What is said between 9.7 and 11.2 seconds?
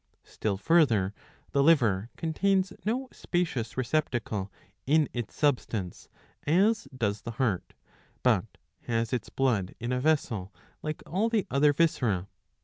in a vessel like